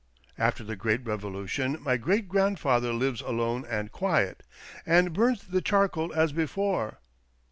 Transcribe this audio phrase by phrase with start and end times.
[0.39, 4.41] After the great Revolution, my great grandfather lives alone and quiet,
[4.83, 6.97] and burns the charcoal as before.